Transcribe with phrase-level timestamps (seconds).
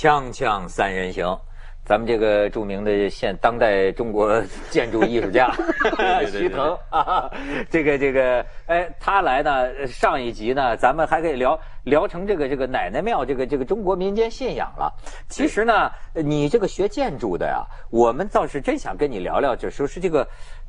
[0.00, 1.38] 锵锵三人行，
[1.84, 5.54] 咱们这个著名的现当代中国建筑艺术家
[6.32, 7.30] 徐腾啊，
[7.68, 14.90] 这个这个，哎，他来呢，上一集呢，咱们还可以聊聊成这个这个奶奶庙，这个这个中国民间信仰了。
[15.28, 20.26] 其实呢，你这个学建筑的呀，我们倒是真想跟你聊聊，就说是这个，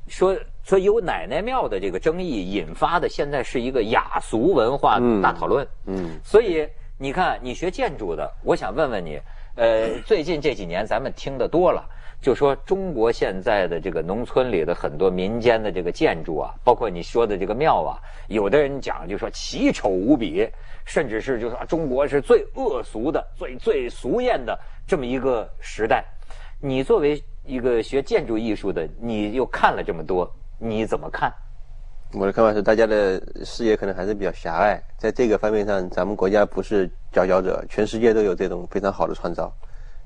[0.10, 5.66] 说说由奶奶庙的这个争议引发的，现在是一个雅俗文化大讨论。
[5.86, 6.68] 嗯，所以。
[7.02, 9.20] 你看，你学建筑的，我想问问你，
[9.56, 11.84] 呃，最近这几年咱们听得多了，
[12.22, 20.48] 就说中国现在的这个农村里的很多民间的这个建筑啊，包括你说的这个庙啊，有的人讲就说奇丑无比，
[20.86, 24.56] 甚至是就说中国是最恶俗的、最最俗艳的
[24.86, 26.06] 这么一个时代。
[26.60, 31.34] 你作为一个学建筑艺术的，你又看了这么多，你怎么看？
[32.14, 39.52] 我的看法是，大家的视野可能还是比较狭隘，在这个方面上，咱们国家不是佼佼者，全世界都有这种非常好的创造。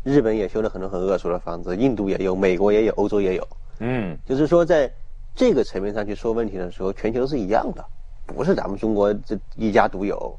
[0.03, 3.47] 日本也修了很多很恶俗的房子，印度也有，美国也有，欧洲也有。
[3.79, 4.91] 嗯，就是说，在
[5.35, 7.83] 这个层面上去说问题的时候，全球是一样的，
[8.27, 10.38] 不是咱们中国这一家独有。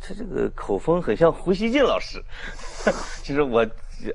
[0.00, 2.22] 他这个口风很像胡锡进老师。
[3.22, 3.66] 其 实我。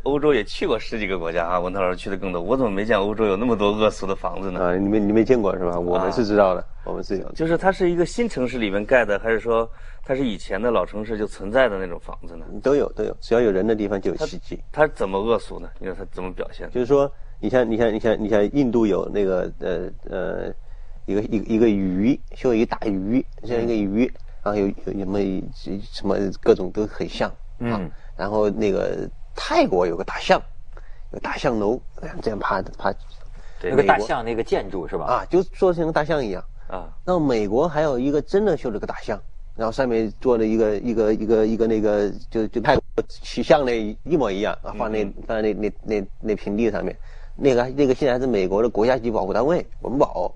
[0.03, 2.41] 欧洲也去过十几个国家啊，文涛老师去的更多。
[2.41, 4.59] 我怎么没见欧洲有那么多恶俗的房子呢？
[4.59, 5.79] 啊，你没你没见过是吧？
[5.79, 7.31] 我们是知道的，我们是有。
[7.33, 9.69] 就是它是一个新城市里面盖的，还是说
[10.03, 12.45] 它是以前的老城市就存在的那种房子呢？
[12.61, 14.57] 都有都有，只要有人的地方就有奇迹。
[14.71, 15.69] 它怎么恶俗呢？
[15.79, 16.69] 你说它怎么表现？
[16.71, 17.11] 就是说，
[17.41, 20.53] 你像你像你像你像印度有那个呃呃
[21.05, 24.05] 一个一个一个鱼，修一个大鱼，像一个鱼，
[24.43, 25.43] 然后有有有没
[25.91, 29.09] 什么各种都很像嗯，然后那个。
[29.35, 30.41] 泰国有个大象，
[31.11, 31.79] 有大象楼，
[32.21, 32.93] 这样爬爬。
[33.61, 35.05] 那个大象那个建筑是吧？
[35.05, 36.89] 啊，就做成大象一样啊。
[37.05, 39.17] 那美国还有一个真的修了个大象，
[39.55, 46.93] 然后上面做了一个一个一个一个那个就就泰国骑象那一模一样啊，放那放在那那那那平地上面。
[47.35, 50.29] 那个那个现在还是美国的国家级保护单位文保，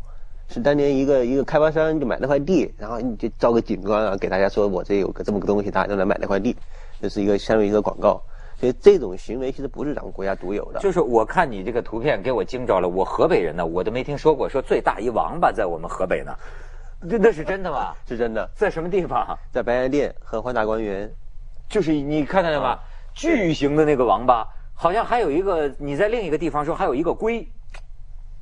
[0.47, 6.56] 是当年一个一个开发商就买那块地，然后你就造个景观啊，给大家说我这有个这么个东西，大家都来买那块地，
[7.02, 8.22] 这是一个相当于一个广告。
[8.59, 10.79] 所以这种行为其实不是咱们国家独有的。
[10.79, 16.35] 就是我看你这个图片给我惊着了，我河北人呢，我都没听说过说最大一王八在我们河北呢，
[17.00, 17.94] 那那是真的吗？
[18.07, 18.50] 是真的。
[18.56, 19.38] 在什么地方？
[19.51, 21.07] 在白洋淀和欢大观园。
[21.69, 22.79] 就是你看到了吗？
[23.13, 27.47] 巨型的那个王八，好像还有一个你在另一个地方说还有一个龟。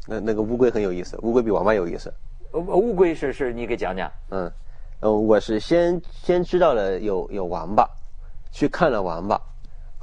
[0.07, 2.13] 那那个乌龟很有意思，乌龟比王八有意思。
[2.53, 4.09] 乌龟是是，你给讲讲。
[4.29, 4.51] 嗯，
[5.01, 7.85] 呃，我是先先知道了有有王八，
[8.51, 9.37] 去看了王八。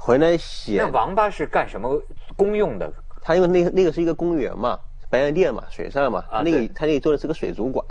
[0.05, 1.97] 回来写那王八是干什么
[2.35, 2.91] 公用的？
[3.21, 4.77] 他因为那个那个是一个公园嘛，
[5.09, 7.85] 白洋淀嘛，水上嘛，他那个他那个做的是个水族馆。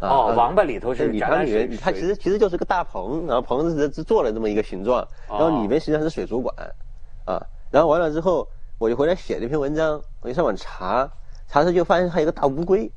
[0.00, 6.54] 哦，王八里头是里头里它其实其实就是个大棚，然后棚子是是做了这么一个形状，然后里面实际上是水族馆，
[7.26, 7.38] 啊，
[7.70, 8.48] 然后完了之后
[8.78, 11.06] 我就回来写了一篇文章，我就上网查，
[11.46, 12.90] 查着就发现还有一个大乌龟，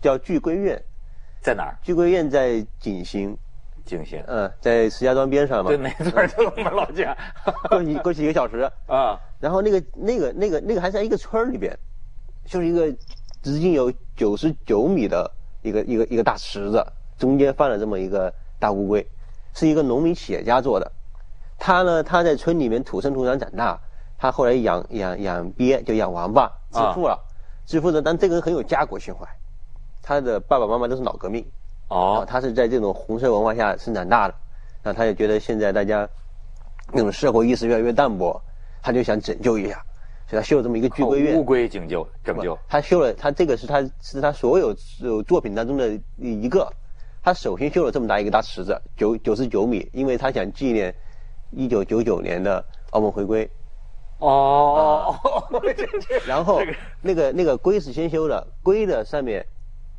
[0.00, 0.82] 叫巨龟院，
[1.42, 1.76] 在哪儿？
[1.82, 3.36] 巨龟院在景兴。
[3.84, 7.16] 景兴，嗯，在石家庄边上嘛，对，没错，就我们老家，
[7.68, 9.18] 过去过去一个小时啊。
[9.38, 11.76] 然后那个那个那个那个还在一个村里边，
[12.44, 12.90] 就是一个
[13.42, 15.30] 直径有九十九米的
[15.62, 16.84] 一个一个一个大池子，
[17.18, 19.06] 中间放了这么一个大乌龟，
[19.54, 20.92] 是一个农民企业家做的。
[21.58, 23.78] 他呢，他在村里面土生土长长大，
[24.18, 27.18] 他后来养养养鳖，就养王八，致富了，
[27.66, 28.02] 致富了。
[28.02, 29.26] 但这个人很有家国情怀，
[30.02, 31.44] 他的爸爸妈妈都是老革命。
[31.90, 34.34] 哦，他是在这种红色文化下生长大的，
[34.80, 36.08] 那他也觉得现在大家
[36.92, 38.40] 那种社会意识越来越淡薄，
[38.80, 39.74] 他就想拯救一下，
[40.28, 41.36] 所以他修了这么一个巨龟院。
[41.36, 42.56] 乌龟拯救拯救。
[42.68, 44.72] 他修了，他这个是他是他所有
[45.24, 46.72] 作品当中的一个，
[47.24, 50.94] 他首先修了这么大一个大池子，九九十九米，因为他想纪念
[51.50, 53.50] 一九九九年的澳门回归。
[54.18, 55.12] 哦，
[56.24, 56.60] 然后
[57.02, 59.44] 那个那个龟是先修的，龟的上面。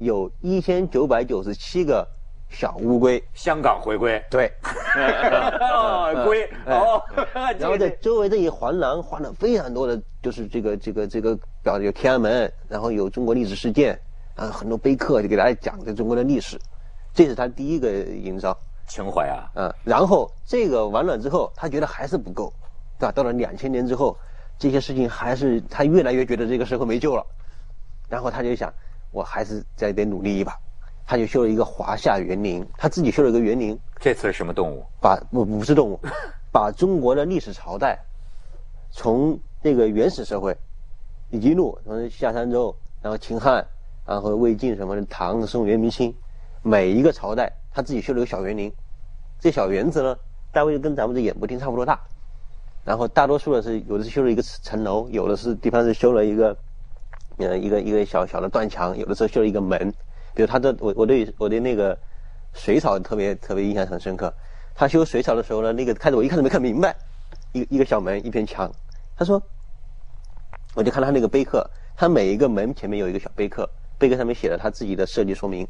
[0.02, 2.08] 有一千九百九十七个
[2.50, 4.52] 小乌龟，香港回归，对，
[6.26, 6.44] 龟。
[6.66, 7.00] 哦，
[7.60, 13.94] 然后在周围这一环廊画了非常多的，就是这个这个这个表有天安门，然后有中国历史事件，
[14.36, 16.60] 啊，很多碑刻就给大家讲这中国的历史，
[17.14, 18.58] 这是他第一个营造。
[18.88, 22.52] 情怀啊，嗯，然后这个完了之后，他觉得还是不够，
[22.98, 23.12] 对吧？
[23.12, 24.18] 到了两千年之后，
[24.58, 27.24] 这些事情还是他越来越觉得这个社会没救了，
[28.10, 28.74] 然后他就想。
[29.12, 30.58] 我还是再得努力一把，
[31.06, 33.78] 他就修了一个华夏园林，他自己修了一个园林。
[34.00, 34.84] 这次是什么动物？
[35.00, 36.00] 把不不是动物，
[36.52, 38.00] 把中国的历史朝代，
[38.90, 40.58] 从那个原始社会，
[41.30, 43.66] 一路从夏商周，然后秦汉，
[44.06, 46.14] 然后魏晋什么的，唐宋元明清，
[46.64, 48.72] 每一个朝代他自己修了一个小园林。
[49.40, 50.16] 这小园子呢，
[50.52, 52.00] 大概跟咱们的演播厅差不多大，
[52.84, 56.56] 然后大多数的是有的是修了一个城楼，有的是地方是修了一个，
[57.38, 59.92] 呃，一个一个小小的断墙，有的时候修了一个门。
[60.34, 61.98] 比如他的我我对我对那个
[62.54, 64.34] 水草特别特别印象很深刻。
[64.74, 66.96] 他修水草的时候呢，那个开始我一开始没看明白，
[67.52, 68.72] 一一个小门一片墙。
[69.18, 69.42] 他说，
[70.74, 75.68] 我就看他那个碑刻，他每一个门前面有一个小碑刻，碑刻上面写了他自己的设计说明。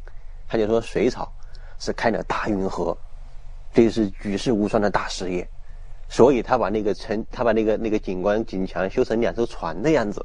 [0.48, 1.32] 他就说水草
[1.78, 2.96] 是开了大运河，
[3.72, 5.48] 这是举世无双的大事业。
[6.08, 10.24] 所以他把那个城，他把那个那个景观景墙修成两艘船的样子，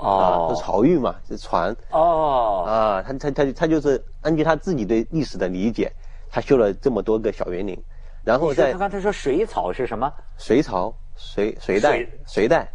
[0.00, 5.92] 哦，是漕运嘛，是船，哦，啊，他他他他就是根据他自己对历史的理解，
[6.30, 7.80] 他修了这么多个小园林，
[8.24, 10.12] 然后在他刚才说水草是什么？
[10.38, 12.68] 水草，水水带，水带，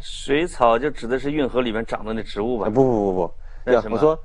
[0.00, 2.66] 水草就指的是运河里面长的那植物吧？
[2.70, 3.34] 不不不不，
[3.64, 3.96] 那什么？
[3.96, 4.18] 我说。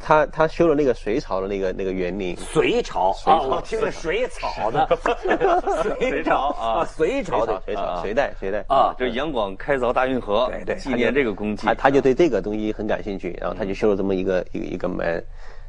[0.00, 4.70] 他他修了那个隋朝的那个那个园林，隋朝啊，我听着水草。
[4.70, 4.88] 的，
[5.98, 15.22] 隋朝啊，隋朝的隋朝隋代隋代啊，就是杨广开凿大运河，对对，纪念这个功绩，他他就对这个东西很感兴趣，然后他就修了这么一个一个一个门，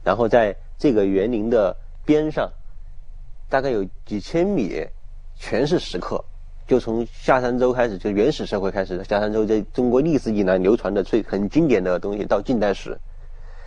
[0.04, 1.76] 然后在这个园林的
[2.06, 2.50] 边上，
[3.50, 4.86] 大概有几千米，
[5.36, 6.24] 全是石刻，
[6.68, 12.98] 就从夏商周开始，就原始社会开始，夏商周在中国历史以来流传的最很经典的东西，到近代史。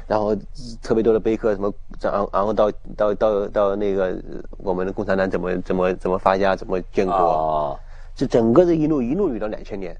[0.06, 0.36] 然后
[0.82, 4.16] 特别多的碑刻，什么，然后然后到到到到那个
[4.58, 7.78] 我们的共产党怎么怎么怎么发家，怎么建国，
[8.14, 9.96] 这整个这一路一路捋到两千年，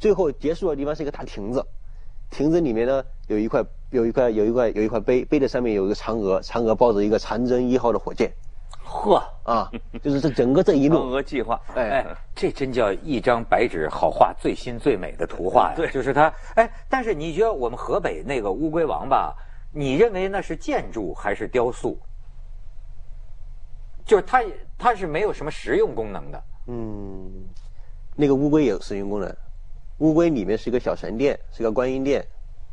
[0.00, 1.64] 最后结束的地方是一个大亭子，
[2.30, 8.32] 亭子里面呢有一块有一块有一块有一块碑，碑的上面有一个嫦娥，嫦娥抱着一个长征一号的火箭。
[8.94, 9.70] 呵啊，
[10.00, 15.74] 就是这整个这一路嫦娥计划，哎，这真叫一张白纸好画最新最美的图画呀！
[15.76, 16.32] 对，就是它。
[16.54, 19.34] 哎，但是你觉得我们河北那个乌龟王吧？
[19.72, 21.98] 你认为那是建筑还是雕塑？
[24.06, 24.42] 就是它，
[24.78, 26.44] 它是没有什么实用功能的。
[26.68, 27.28] 嗯，
[28.14, 29.36] 那个乌龟有实用功能，
[29.98, 32.24] 乌龟里面是一个小神殿，是个观音殿。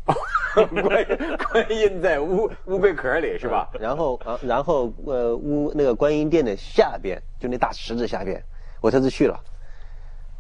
[0.54, 1.06] 观
[1.52, 3.70] 观音在乌乌龟壳里是吧？
[3.80, 8.44] 然后啊，然后呃乌那个观音殿的下边，就那大池子下边，
[8.82, 9.40] 我这次去了，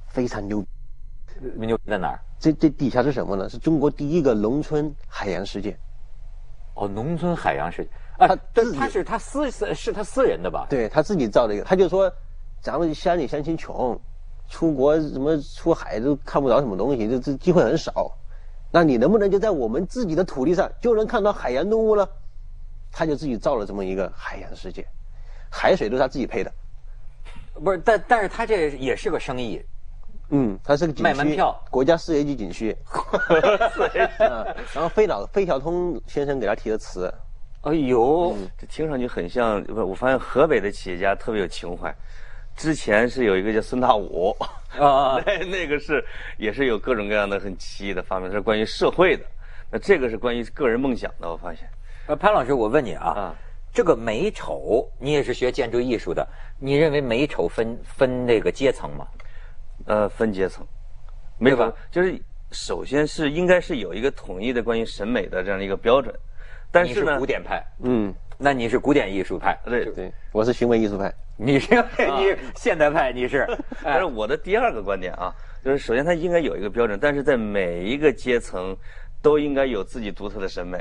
[0.10, 0.64] 非常牛。
[1.56, 2.20] 牛在哪儿？
[2.40, 3.48] 这这底下是什么呢？
[3.50, 5.78] 是中国第一个农村海洋世界。
[6.76, 10.68] 哦，农村海洋世界啊，他他是他私私是他私人的吧？
[10.70, 12.12] 对他自己造的一个，他就说
[12.62, 14.00] 咱们乡里乡亲穷，
[14.50, 18.12] 出国什么出海都看不着什么东西，这这机会很少。
[18.72, 22.08] 那你能不能就在我们自己的土地上就能看到海洋动物呢？
[22.94, 24.86] 他就自己造了这么一个海洋世界，
[25.50, 26.52] 海水都是他自己配的。
[27.54, 29.64] 不是，但但是他这也是个生意。
[30.30, 32.76] 嗯，他是个景区，卖门票，国家四 A 级景区。
[34.74, 37.14] 然后费老费孝通先生给他提的词。
[37.62, 41.96] 哎呦，这听上去很像，不，我发现河北的企业家特别有情怀。
[42.62, 44.30] 之前是有一个叫孙大武
[44.78, 46.06] 啊， 那那个是
[46.38, 49.26] 也是有各种各样的很奇异的发明，是关于社会的。
[49.72, 51.68] 那这个是关于个人梦想的，我发现。
[52.06, 53.34] 呃，潘老师，我问你啊，
[53.74, 56.24] 这个美丑，你也是学建筑艺术的，
[56.60, 59.08] 你认为美丑分分那个阶层吗？
[59.88, 60.64] 呃，分阶层，
[61.40, 62.22] 没有，就是
[62.52, 66.14] 首先是应该是有一个统一的关于审美的这样的一个标准，
[66.72, 68.14] 但是呢，古典派，嗯。
[68.44, 71.14] 那你是古典艺术派，对对，我是行为艺术派。
[71.44, 73.48] 你是 你现代派，你是。
[73.84, 75.34] 但是我的第二个观点啊，
[75.66, 78.78] 就是首先它应该有一个标准，但是在每一个阶层
[79.24, 80.78] 都应该有自己独特的审美。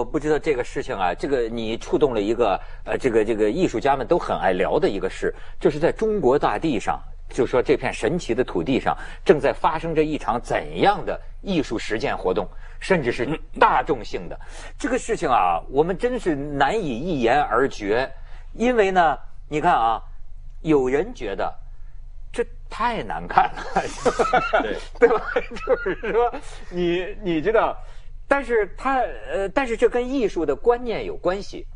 [0.00, 12.48] 我不知道这个事情啊，这个你触动了一个呃，这个这个艺术家们都很爱聊的一个事，就是在中国大地上，就说这片神奇的土地上，正在发生着一场怎样的艺术实践活动，
[12.80, 14.40] 甚至是大众性的
[14.78, 18.10] 这个事情啊，我们真是难以一言而决，
[18.54, 19.18] 因为呢，
[19.50, 20.02] 你看啊，
[20.62, 21.52] 有人觉得
[22.32, 23.62] 这太难看了，
[24.62, 25.22] 对 对吧？
[25.66, 26.32] 就是说，
[26.70, 27.76] 你你知道。
[28.30, 31.66] 但是它呃，但是这跟艺术的观念有关系。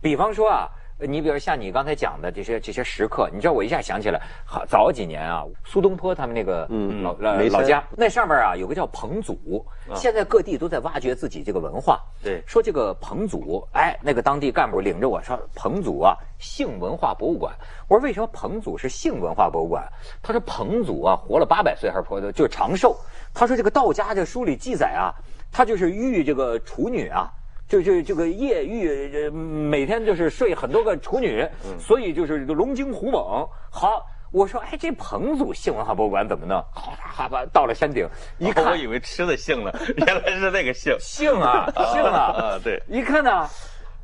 [0.00, 6.66] 比方说啊，你比如像你刚才讲的这些这些时刻，你知道我一下想起来，好早几年啊，苏东坡他们那个
[7.02, 12.00] 老老老家那上面啊有个叫彭祖，现在各地都在挖掘自己这个文化。
[12.22, 17.54] 对，说这个彭祖，哎，那个当地干部领着我说彭祖啊，性文化博物馆。
[17.88, 19.86] 我说为什么彭祖是性文化博物馆？
[20.22, 22.96] 他说彭祖啊活了八百岁还是活的就长寿。
[23.34, 25.12] 他说这个道家这书里记载啊，
[25.52, 27.30] 他就是遇这个处女啊。
[27.68, 31.44] 就就这个夜遇，每天就是睡很多个处女，
[31.80, 33.44] 所以就是龙精虎猛。
[33.70, 36.62] 好，我说，哎，这彭祖性文化博物馆怎么弄？
[36.72, 38.08] 好，哈吧，到了山顶，
[38.38, 43.48] 一看，我以为吃的性呢，原来是那个性性 啊，性啊，啊，对，一看呢，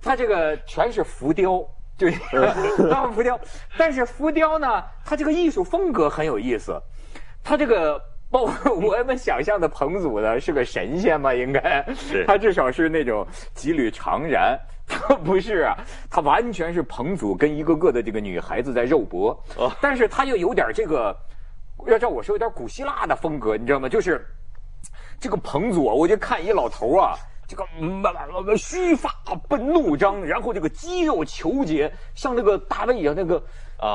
[0.02, 1.64] 它这个全是浮雕，
[1.97, 2.19] 就是
[3.14, 3.38] 浮雕，
[3.78, 6.81] 但是浮雕呢，它这个艺术风格很有意思，
[7.45, 8.02] 它这个。
[8.33, 11.35] 包括我们想象的彭祖呢，是个神仙吧？
[11.35, 11.87] 应该，
[12.27, 14.59] 他至少是那种几缕长髯，
[14.89, 15.77] 他不是啊，
[16.11, 19.39] 他完全是彭祖跟一个个的这个女孩子在肉搏，
[19.83, 21.15] 但是他又有点这个，
[21.87, 23.87] 要照我说有点古希腊的风格，你知道吗？
[23.87, 24.27] 就是
[25.21, 27.15] 这个彭祖，我就看一老头啊，
[27.47, 29.11] 这个须发
[29.47, 33.45] 奔怒张，然后这个肌肉虬结，像那个大卫一样那个。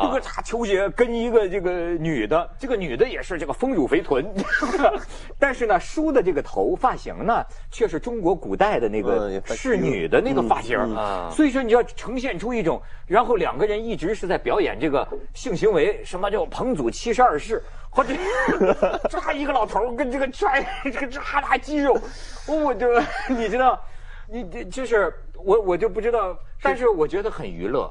[0.03, 4.25] 这个大球鞋跟一个这个女的，这个女的也是这个丰乳肥臀，
[5.39, 7.41] 但是呢，梳的这个头发型呢，
[7.71, 11.29] 却是中国古代的那个侍女的那个发型啊。
[11.31, 18.13] 所以说，你要呈现出一种，然后两个人一直是在表演这个性行为，什么叫彭祖七十二式，或者
[19.09, 21.97] 抓一个老头跟这个拽 这个抓拉肌肉，
[22.45, 22.87] 我就
[23.29, 23.79] 你知道，
[24.27, 27.89] 你这就是我我就不知道，但是我觉得很娱乐。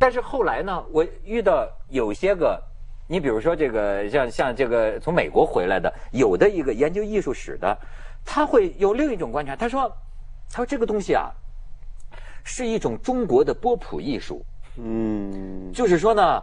[0.00, 2.58] 但是后来呢，我遇到有些个，
[3.06, 7.78] 你比如说这个像像这个从美国回来的，有的一个研究艺术史的，
[8.24, 9.54] 他会有另一种观察。
[9.54, 9.94] 他说，
[10.50, 11.30] 他说这个东西啊，
[12.42, 14.42] 是一种中国的波普艺术。
[14.76, 16.42] 嗯，就是说呢。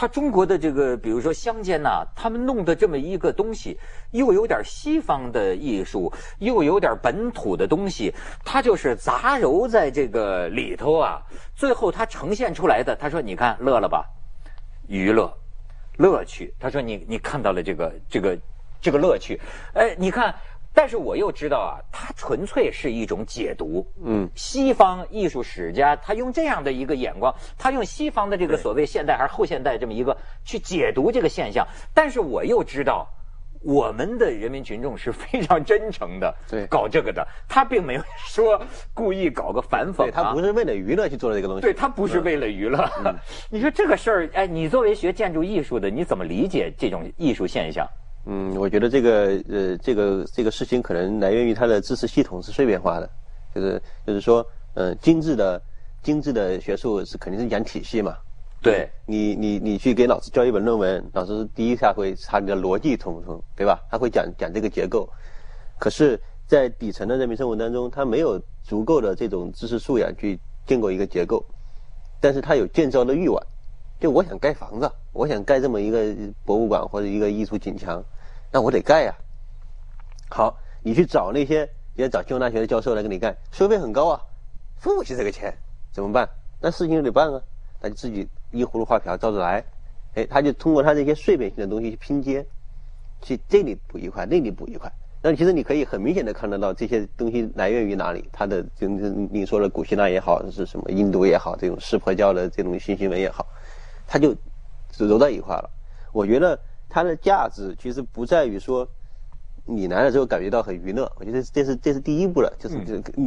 [0.00, 3.76] 他中国的这个，比如说乡间呐，他们弄的这么一个东西，
[4.12, 8.14] 又有点西方的艺术，又有点本土的东西，
[8.44, 11.20] 他就是杂糅在这个里头啊。
[11.56, 14.06] 最后他呈现出来的，他说：“你看，乐了吧？
[14.86, 15.36] 娱乐，
[15.96, 18.38] 乐趣。”他说：“你你看到了这个这个
[18.80, 19.40] 这个乐趣？
[19.74, 20.32] 哎，你看。”
[20.78, 23.84] 但是我又知道啊，它纯粹是一种解读。
[24.04, 31.66] 嗯，西方艺术史家他用这样的一个眼光，他用西方的这个所谓现代还是后现代这么一个去解读这个现象。
[31.92, 33.08] 但是我又知道，
[33.60, 38.62] 我们的人民群众是非常真诚的，对，搞这个的，他并没有说
[38.94, 42.88] 故意搞个反讽，他不是为了娱乐去做这个东西，对他不是为了娱乐。
[43.50, 47.84] 你说这个事儿，哎，你作为学建筑艺术的，你怎么理解这种艺术现象？
[48.26, 53.10] 嗯，我觉得这个呃，这个这个事情可能来源于它的知识系统是碎片化的，
[53.54, 54.44] 就是就是说，
[54.74, 55.60] 嗯，精致的
[56.02, 58.16] 精致的学术是肯定是讲体系嘛。
[58.60, 63.80] 对，你你你去给老师教一本论文，老师第一下会查你的逻辑通不通，对吧？
[63.90, 65.08] 他会讲讲这个结构，
[65.78, 71.44] 可是，在底层的人民生活当中，他没有足够的这种知识素养去建构一个结构，
[72.20, 73.40] 但是他有建造的欲望。
[74.00, 78.00] 就我想盖房子，我想盖这么一个博物馆或者一个艺术景墙，
[78.52, 79.12] 那我得盖呀。
[80.30, 84.22] 好，你去找那些，也找清华大学的教授来给你盖，收费很高啊，
[84.76, 85.52] 付不起这个钱，
[85.92, 86.28] 怎么办？
[86.60, 87.42] 那事情就得办啊，
[87.82, 89.64] 那就自己依葫芦画瓢照着来。
[90.14, 92.46] 哎，他就通过他这些碎片性的东西去拼接，
[93.20, 94.88] 去这里补一块，那里补一块。
[95.20, 103.44] 那其实你可以很明显的看得到这些东西来源于哪里，它的就是你说的古希腊也好，是什么印度也好，这种湿婆教的这种新行为也好。
[104.06, 104.32] 它就
[104.96, 105.70] 揉在一块了。
[106.12, 108.88] 我觉得它的价值其实不在于说
[109.64, 112.76] 你来了之后感觉到很娱乐，我觉得这是这是第一步了，就是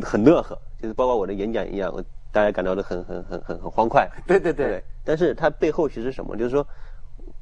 [0.02, 4.10] 很乐呵，就是包括我的演讲一样，我大家感到的很很很很很欢快。
[4.26, 4.84] 对对对。
[5.04, 6.36] 但是它背后其实什么？
[6.36, 6.66] 就是说，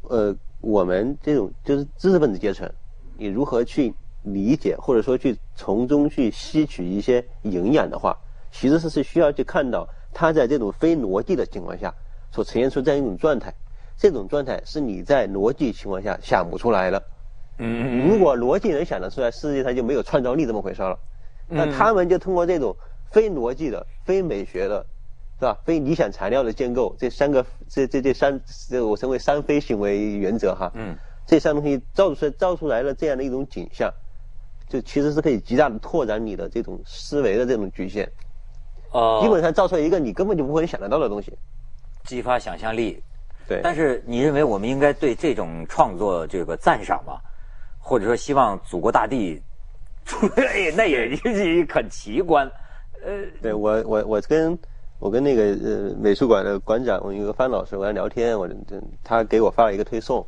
[0.04, 2.70] 呃，我们这种就是知识分子阶层，
[3.18, 8.18] 你如何去理解或者说去从中去吸取一些营养的话，
[8.52, 11.94] 其实是是需要去看到它在这种非逻辑的情况下。
[12.32, 13.52] 所呈现出这样一种状态，
[14.00, 17.04] 这种状态是你在逻辑情况下想不出来的。
[17.58, 20.98] 嗯，如果逻辑能想得出来，世界上就没有创造力这么回事了。
[21.50, 22.74] 那他们就通过这种
[23.12, 24.86] 非逻辑的、非美学的，
[25.38, 25.58] 是吧？
[25.66, 28.40] 非理想材料的建构，这三个这这这三，
[28.70, 30.72] 这我称为三非行为原则哈。
[30.76, 30.96] 嗯，
[31.28, 33.92] 这三东西造出来造出来了这样的一种景象，
[34.70, 38.10] 就其实是可以极大的拓展你的这种思维的这种局限。
[38.94, 41.38] 哦，基本上造出来一个你根本就不会想得到的东西。
[42.06, 43.04] 激发想象力，
[43.50, 43.60] 对。
[43.62, 47.20] 但是你认为我们应该对这种创作这个赞赏吗？
[47.82, 49.42] 或者说希望祖国大地，
[50.78, 51.18] 那也
[51.68, 52.46] 很奇观。
[53.04, 54.60] 呃，对我我我跟
[55.00, 58.48] 我跟那个呃美术馆的馆长，我有个范老师，我跟他聊天，我
[59.04, 60.24] 他给我发了一个推送，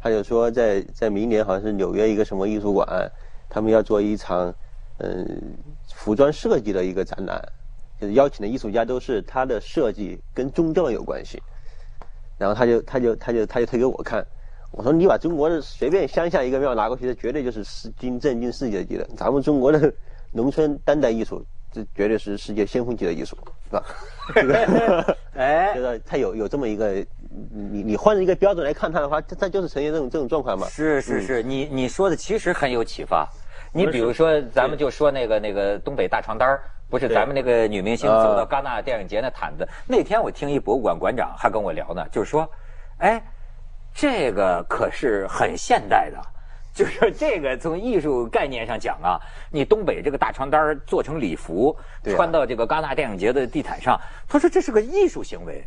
[0.00, 3.10] 他就说在在明年好像是纽约一个什么艺术馆，
[3.48, 4.54] 他们要做一场
[4.98, 5.26] 嗯
[5.92, 7.42] 服装设计的一个展览，
[8.00, 11.42] 就是邀请的艺术家都是他的设计跟宗教有关系，
[12.40, 14.26] 然后他就他就他就他就推给我看，
[14.72, 19.92] 我说你把中国的随便乡下一个庙拿过去，这绝对就是世惊震惊世界级的，咱们中国的
[20.32, 21.44] 农村当代艺术。
[21.72, 23.84] 这绝对是世界先锋级的艺术，是吧？
[25.36, 26.94] 哎，就是他有有这么一个，
[27.52, 30.66] 你你换一个标准来看他的话，他他就是呈现这种这种状况嘛。
[30.66, 33.24] 是是是，你你说的其实很有启发。
[33.72, 36.58] 你比如说，咱们就说那个那个东北大床单
[36.90, 39.66] 不是咱们那个女明星走到戛纳电影节那毯子。
[39.86, 42.46] 那天我听一博物馆馆长还跟我聊呢，就是说，
[42.98, 43.22] 哎，
[43.94, 46.20] 这个可是很现代的。
[46.72, 49.18] 就是这个从艺术概念上讲啊，
[49.50, 55.64] 你东北这个大床单做成礼服，穿到这个戛纳电影节的地毯上，他说这是个艺术行为。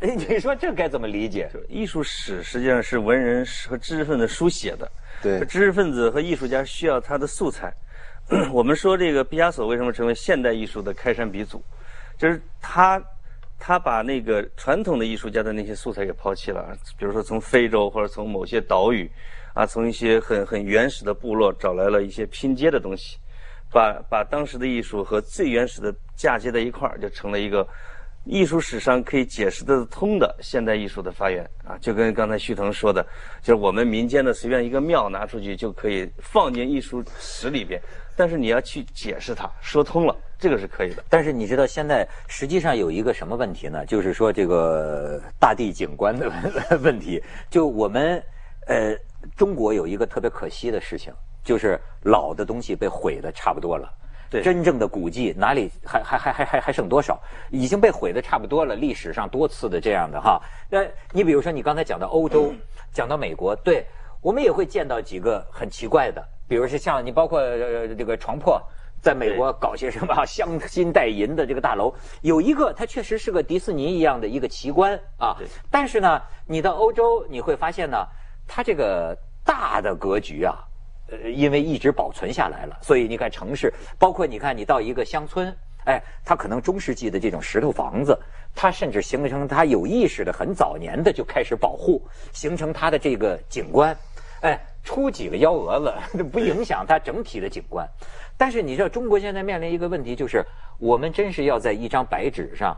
[0.00, 1.50] 哎， 你说这该怎么理解？
[1.68, 4.90] 艺术史实际上是文人和知识分子书写的。
[5.22, 7.72] 对，知识分子和艺术家需要他的素材。
[8.52, 11.62] 我们说这个毕加索为什么成为现代艺术的开山鼻祖，
[12.18, 13.02] 就是他
[13.58, 19.10] 他把那个传统的艺术家的那些素材给抛弃了，比如说从非洲或者从某些岛屿。
[19.56, 23.16] 啊，从一些很很原始的部落找来了一些拼接的东西，
[23.72, 27.66] 把把当时的艺术和最原始的嫁接在一块儿，就成了一个
[28.26, 31.78] 艺术史上可以解释得通的现代艺术的发源啊！
[31.78, 33.02] 就跟刚才徐腾说的，
[33.40, 37.80] 就是我们民间的随便一个庙拿出去就可以放进艺术史里边，
[38.16, 41.04] 但是你要去解释它，说通了，这个是可以的。
[41.08, 43.84] 但是你知道现在实际上有一个什么问题呢？
[43.86, 46.30] 就是说这个大地景观的
[46.82, 48.22] 问题，就我们
[48.66, 48.96] 呃。
[49.34, 53.92] 中国有一个特别可惜的事情，就是老的东西被毁的差不多了。
[54.30, 57.20] 对，真正的古迹哪里还还还还还还剩多少？
[57.50, 58.76] 已经被毁的差不多了。
[58.76, 60.40] 历史上多次的这样的哈。
[60.70, 62.54] 那你比如说你刚才讲到欧洲，
[62.92, 63.84] 讲到美国，对
[64.20, 67.40] 我们也会见到几个很奇怪的，比如是像你包括
[67.96, 68.62] 这个床破，
[69.02, 75.36] 在美国搞些什么镶金戴银的这个大楼，有一个它确实是个迪士尼一样的一个奇观啊。
[75.70, 78.06] 但是呢，你到欧洲你会发现呢。
[78.48, 79.12] 它这个
[79.44, 80.54] 大的格局啊，
[81.10, 85.52] 呃，因为一直保存下来了，所以你看城市，包括你看你到一个乡村，
[85.84, 88.16] 哎，它可能中世纪的这种石头房子，
[88.54, 92.00] 它甚至形成它有意识的很早年的就开始保护，
[92.32, 93.98] 形成它的这个景观，
[94.42, 94.56] 哎，
[94.86, 97.86] 出几个幺蛾子 不影响它整体的景观。
[98.38, 100.42] 但是你知道，中国现在面临一个问题，就是
[100.78, 102.74] 我们真是要在一张白纸上，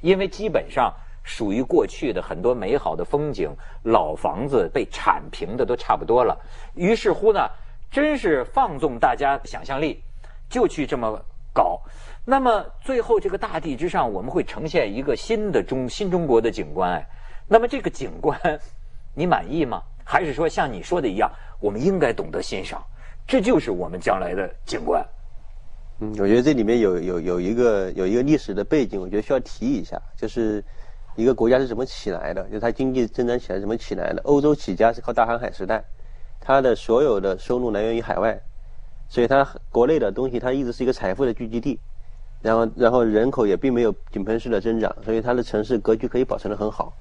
[0.00, 0.94] 因为基本上。
[1.22, 6.34] 属于过去的很多美好的风景，老房子被铲平的都差不多了。
[6.74, 7.46] 于是乎呢，
[7.90, 10.02] 真是放纵大家想象力，
[10.48, 11.22] 就去这么
[11.52, 11.78] 搞。
[12.24, 17.06] 那么最后这个大地之上，我们会呈现一个新的中新中国的景观。
[17.46, 18.40] 那么这个景观，
[19.14, 19.82] 你满意吗？
[20.10, 22.82] 还是说像你说的一样，我们应该懂得欣赏？
[23.28, 25.06] 这就是我们将来的景观。
[26.00, 30.62] 嗯，我觉得这里面有有有一个有一个历史的背景，我觉得需要提一下，就是。
[31.16, 32.42] 一个国家是怎么起来的？
[32.44, 34.22] 就是它经济增长起来怎么起来的？
[34.22, 35.84] 欧洲起家是靠大航海时代，
[36.40, 38.40] 它的所有的收入来源于海外，
[39.08, 41.78] 所以它国内的东西它一直是一个财富的聚集地，
[42.40, 46.96] 然后然后人口也并没有井喷式的增长，所以它的城市格局可以保存的很好。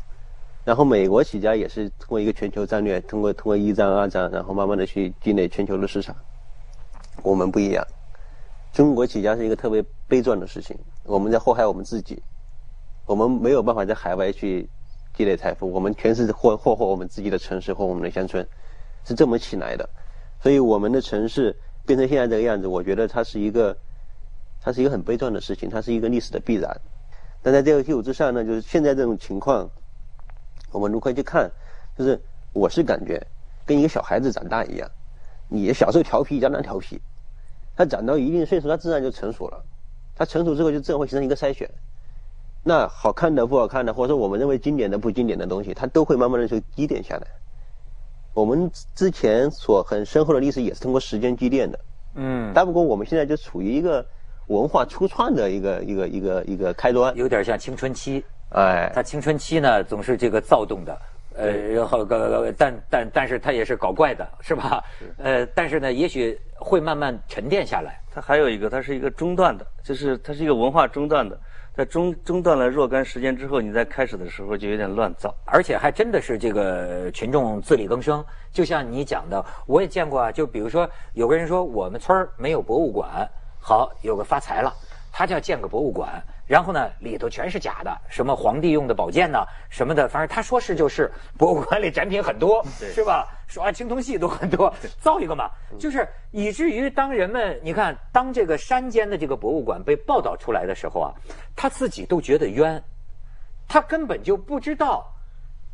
[0.69, 6.15] 然后美国起家也是通过一个全球战略，通过通过一战二战，然后慢慢的去积累全球的市场。
[7.23, 7.83] 我们不一样，
[8.71, 12.21] 中国起家是一个特别悲壮的事情，我们在祸害我们自己。
[13.07, 14.69] 我们没有办法在海外去
[15.15, 18.47] 积累财富，我们全是祸祸祸我们自己的城市或我们的乡村，
[19.03, 19.89] 是这么起来的。
[20.39, 23.75] 所以我们的城市变成现在这个样子，我觉得它是一个，
[24.61, 26.79] 它是一个很悲壮的事情，它是一个历史的必然。
[27.41, 29.67] 但在这个基础之上呢，就是现在这种情况，
[30.71, 31.51] 我们如何去看？
[31.97, 32.19] 就是
[32.53, 33.21] 我是感觉
[33.65, 34.89] 跟一个小孩子长大一样，
[35.47, 37.01] 你小时候调皮，相当调皮，
[37.75, 39.63] 他长到一定岁数，他自然就成熟了。
[40.15, 41.69] 他成熟之后，就自然会形成一个筛选。
[42.61, 47.27] 那好看的、不好看的，或者说我们认为经典的、不经典的东西，它都会慢慢的就积淀下来。
[48.33, 51.79] 我们之前所很深厚的历史也是通过时间积淀的。
[52.15, 52.51] 嗯。
[52.53, 54.05] 但不过我们现在就处于一个
[54.47, 57.15] 文化初创的一个一个一个一个开端。
[57.15, 58.23] 有点像青春期。
[58.49, 58.91] 哎。
[58.93, 60.97] 他青春期呢，总是这个躁动的，
[61.35, 64.83] 呃，然后个但但但是他也是搞怪的，是吧？
[64.97, 65.13] 是。
[65.17, 67.99] 呃，但是呢，也许会慢慢沉淀下来。
[68.11, 71.39] 他还有一个，他是一个中断的，就是他是一个文化中断的。
[71.75, 78.25] 在中中断了若干时间之后，你在开始的时候就有点乱造，而且还真的是这个群众自力更生。
[78.51, 80.29] 就像你讲的，我也见过啊。
[80.29, 83.25] 就比如说，有个人说我们村儿没有博物馆，
[83.61, 84.73] 好有个发财了，
[85.11, 93.27] 他就要建个博物馆，然后呢里头全是假的，什么皇帝用的宝剑呢，什么的，反正他说是就是，博物馆里展品很多， 是吧？
[93.47, 101.13] 说啊青铜器都很多，造一个嘛，就是以至于当人们你看，当这个山间的这个博物馆被报道出来的时候啊，
[101.55, 102.81] 他自己都觉得冤，
[103.67, 105.05] 他根本就不知道。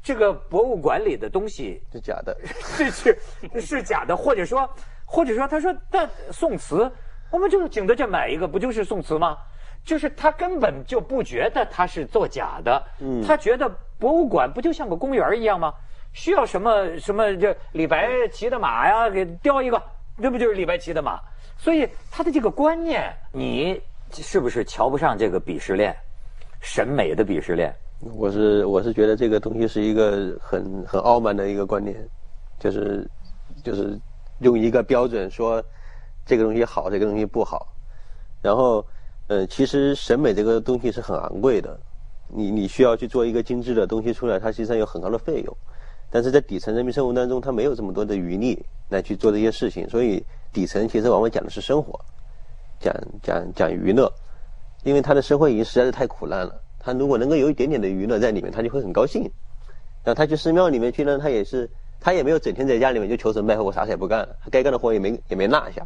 [0.02, 3.18] 这个博物馆里的东西是假的， 是是
[3.60, 4.70] 是假的，或者说，
[5.04, 6.92] 或者说，他说，但宋瓷，
[7.32, 9.38] 我们就是景德镇买一个，不就是宋瓷吗？
[9.84, 15.74] 就是他根本就不觉得他是做假的，嗯，他觉得博物馆不就像个公园一样吗？
[16.14, 19.82] 需要什么什么，这李白骑的马呀，给雕一个，
[20.22, 21.20] 这不就是李白骑的马？
[21.58, 23.80] 所以他的这个观念，你
[24.12, 25.96] 是不是瞧不上这个鄙视链，
[26.62, 27.74] 审美的鄙视链？
[28.00, 31.96] 我是我是觉得这个东西是一个很很傲慢的一个观念，
[32.60, 33.08] 就是
[33.64, 34.00] 就是
[34.40, 35.64] 用一个标准说
[36.26, 37.68] 这个东西好，这个东西不好。
[38.42, 38.86] 然后，
[39.28, 41.80] 呃，其实审美这个东西是很昂贵的，
[42.28, 45.58] 你你需要去做一个精致的东西出来，它实际上有很高的费用。
[46.12, 52.00] 但是在底层人民生活当中，他没有这么多的余力来去做这些事情，所以底层其实往往讲的是生活，
[52.80, 54.12] 讲讲讲娱乐，
[54.84, 56.62] 因为他的生活已经实在是太苦难了。
[56.80, 59.24] 他如果能够有一点点的娱乐在里面，他就会很高兴。
[60.04, 61.68] 然后他去寺庙里面去呢，他也是，
[62.00, 65.86] 他也没有整天在家里面就求神拜佛，啥事也不干，该干的活也没也没落下，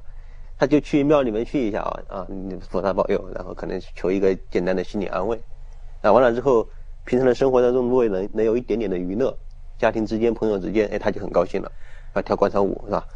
[0.60, 2.28] 他就去庙里面去一下啊啊，
[2.70, 5.42] 菩萨保佑，然后可能求一个简单的心理安慰。
[6.02, 6.68] 啊，完了之后，
[7.06, 9.36] 平常的生活当中如果能能有一点点的娱乐，
[9.78, 11.72] 家庭之间、朋友之间，哎，他就很高兴了，
[12.12, 13.08] 啊，跳广场舞是吧？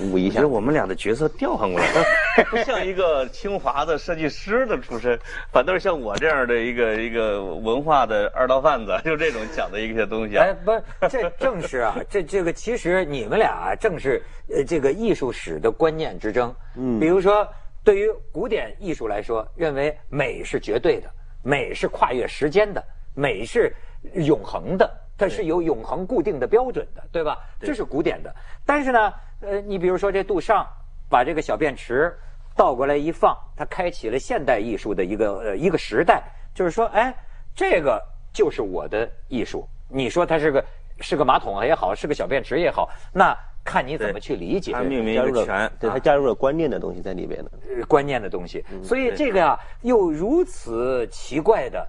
[0.00, 1.86] 舞一下，我们俩的角色调换过来，
[2.50, 5.18] 不像一个清华的设计师的出身，
[5.52, 10.36] 反倒是像我这样的一个一个文化的二道贩子，就这种讲的一些东西。
[10.36, 10.72] 哎，不，
[11.08, 16.54] 这正是啊，这这个其实你们俩啊正是呃这个艺术史的观念之争。
[16.76, 17.46] 嗯，比如说
[17.84, 21.08] 对于古典艺术来说，认为美是绝对的，
[21.42, 22.82] 美是跨越时间的，
[23.14, 23.72] 美是
[24.14, 24.90] 永恒的。
[25.18, 27.38] 它是有永恒固定的标准的，对吧？
[27.58, 28.30] 这是古典的。
[28.66, 29.10] 但是呢，
[29.40, 30.66] 呃，你比如说这杜尚，
[31.08, 32.16] 把这个小便池
[32.56, 36.22] 倒过来一放，他开启了现代艺术的一个呃一个时代。
[36.54, 37.14] 就是说，哎，
[37.54, 39.68] 这个就是我的艺术。
[39.88, 40.64] 你说它是个
[41.00, 44.72] 是个马桶也好，是个小便池也好，那看你怎么去理解。
[44.72, 47.50] 他命名一个全，对他加入了观念的东西在里边的，
[47.86, 48.64] 观念的东西。
[48.82, 51.86] 所以这个呀，又如此奇怪的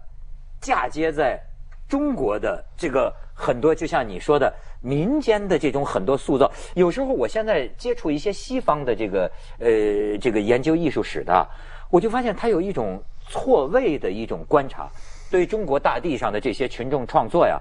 [0.60, 1.42] 嫁接在。
[1.88, 11.48] 中国的这个很多，就像你说的，民间的这种很多塑造，有时候我现在接触一些西方的这个呃这个研究艺术史的，
[11.90, 14.90] 我就发现他有一种错位的一种观察，
[15.32, 17.58] 对中国大地上的这些群众创作呀，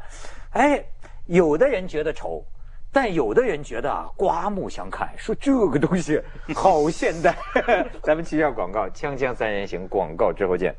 [0.52, 0.82] 哎，
[1.26, 2.44] 有的人觉得丑，
[2.92, 6.20] 但有的人觉得啊刮目相看，说这个东西
[6.54, 7.36] 好现代。
[8.02, 10.74] 咱们去下广告，锵锵三人行，广告之后见。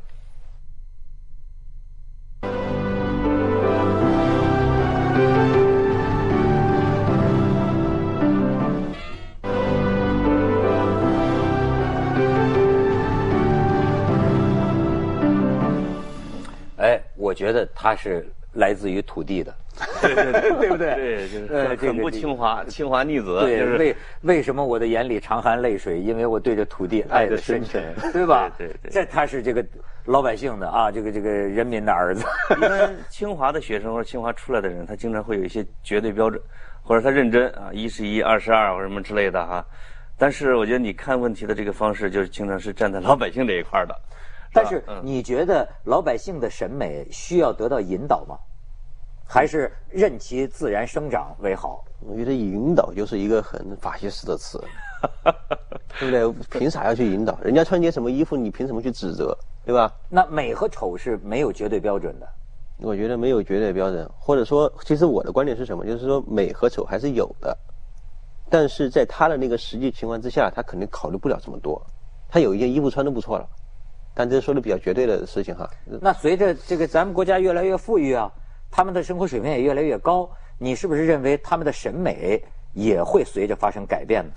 [17.27, 19.53] 我觉得它是来自于土地的，
[20.01, 20.95] 对对对，对不对？
[20.95, 23.41] 对，就是很不清华，清华逆子。
[23.41, 25.99] 对，为为什么我的眼里常含泪水？
[25.99, 28.49] 因为我对着土地爱的深沉，对吧？
[28.57, 28.89] 对对。
[28.89, 29.63] 这他是这个
[30.05, 32.25] 老百姓的啊，这个这个人民的儿子。
[32.55, 36.41] 一般清华的学生或者清华出来的人，他经常会有一些绝对标准，
[36.81, 39.63] 或者他认真啊，一是一，二是二，或什么之类的哈。
[40.17, 43.93] 但是我觉得你看问题的这个方式，就是经常是站在老百姓这一块的。
[44.57, 48.37] 但是你觉得老百姓的审美需要得到引导吗？
[49.29, 51.83] 还是任其自然生长为好？
[51.99, 54.57] 我觉得引导就是一个很法西斯的词，
[55.99, 56.59] 对不对？
[56.59, 57.37] 凭啥要去引导？
[57.41, 59.37] 人家穿件什么衣服，你凭什么去指责？
[59.65, 59.93] 对吧？
[60.07, 62.27] 那美和丑是没有绝对标准的。
[62.79, 65.85] 我觉得没有绝对标准，或者说，其实我的观点是什么？
[65.85, 67.57] 就是说，美和丑还是有的，
[68.49, 71.85] 但是在他的那个实际情况之下，他肯定考虑不了这么多。
[72.29, 73.49] 他有一件衣服穿的不错了。
[74.17, 75.69] 但这说的比较绝对的事情哈。
[76.01, 78.27] 那随着这个咱们国家越来越富裕啊，
[78.71, 80.27] 他们的生活水平也越来越高，
[80.57, 84.31] 你是不是认为他们的审美也会随着发生改变呢？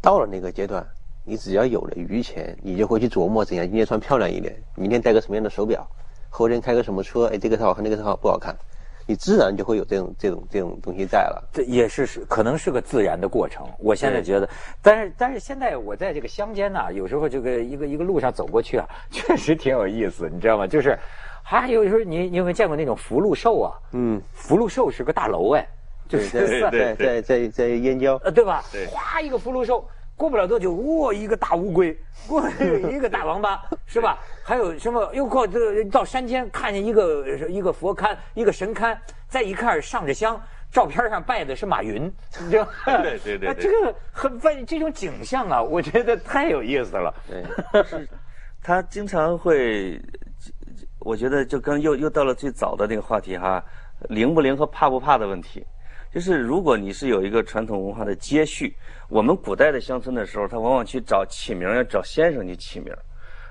[0.00, 0.82] 到了那个阶段，
[1.26, 5.86] 你只要有了余钱，你就会去琢磨怎样今天穿漂亮一点，明天戴个什么样的手表，
[6.30, 8.56] 后天开个什么车，哎，这个套好看，那个太好不好看。
[9.08, 13.66] 你自然就会有这种这种这种东西在了，这也是是可能是个自然的过程。
[13.78, 14.46] 我现在觉得，
[14.82, 20.66] 但是但是现在我在这个乡间呢，有时候这个一个一个路上走过去啊， 确实挺有意思，你知道吗？
[20.66, 20.98] 就是，
[21.42, 23.72] 还有时候你你有没有见过那种福禄寿啊？
[23.92, 25.66] 嗯，福禄寿是个大楼哎，
[26.06, 28.62] 就是在在在在燕郊，呃，对吧？
[28.70, 29.88] 对，哗一个福禄寿，
[30.18, 32.42] 过不了多久，哇，一个大乌龟，过
[32.90, 34.18] 一个大王八，是吧？
[34.44, 35.08] 还有什么？
[35.14, 40.38] 又过这到山间看见一个一个佛龛，一个神龛，再一看上着香，
[40.72, 42.68] 照片上拜的是马云，你知道？
[42.84, 47.14] 对对对，这个很发这种景象啊，我觉得太有意思了。
[47.28, 47.44] 对，
[47.84, 48.08] 是，
[48.60, 50.00] 他经常会，
[50.98, 53.64] 我觉得就跟又又到了最早的那个话题哈，
[54.08, 55.64] 灵不灵和怕不怕的问题。
[56.12, 58.74] 就是如果你是有一个传统文化的接续，
[59.08, 62.92] 我们古代的乡村的时候，他往往去找起名要找先生去起名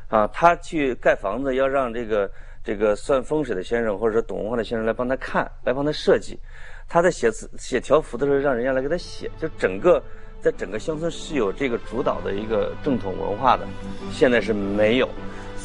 [0.09, 2.31] 啊，他去盖房子要让这个
[2.63, 6.39] 这个算风水的先生或者说懂文化的先生来帮他看，来帮他设计。
[6.87, 10.01] 他在写字写条幅的时候，让人家来给他写，就整个
[10.41, 13.67] 在整个乡村是有这个主导的一个正统文化的，
[14.11, 15.09] 现在是没有。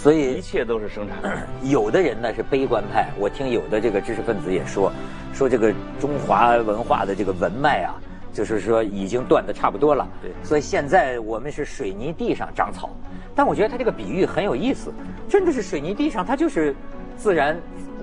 [0.02, 1.46] 所以一切都是生产。
[1.62, 4.92] 有的人呢是悲观派，我听有的这个知识分子也说，
[5.32, 7.94] 说这个中华文化的这个文脉啊，
[8.32, 10.08] 就是说已经断的差不多了。
[10.20, 10.32] 对。
[10.42, 12.90] 所以现在我们是水泥地上长草，
[13.32, 14.92] 但我觉得他这个比喻很有意思，
[15.28, 16.74] 真的是水泥地上它就是
[17.16, 17.56] 自然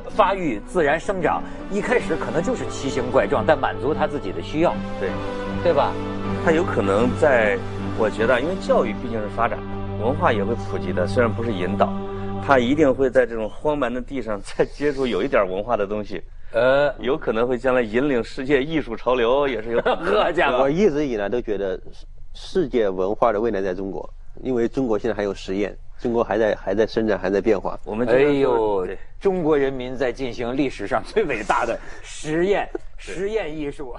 [0.07, 4.73] 发育、自然生长，一开始可能就是奇形怪状，但满足他自己的需要。
[5.01, 5.09] 对。
[5.61, 5.91] 对吧？
[6.45, 7.57] 他有可能在，
[7.97, 9.59] 我觉得，因为教育毕竟是发展。
[9.99, 11.91] 文化也会普及的，虽然不是引导，
[12.45, 16.21] 他一定会在这种荒蛮的地上再接触有一点文化的东西，
[16.53, 19.81] 呃，有可能会将来引领世界艺术潮流，也是有。
[19.81, 21.79] 呵家伙， 我一直以来都觉得
[22.33, 24.09] 世界文化的未来在中国，
[24.41, 27.77] 因为中国现在还有实验，中国还在还在生长，还在变化。
[27.83, 28.87] 我们哎呦，
[29.19, 33.93] 中国人民在进行历史上最伟大的实验， 实验艺术。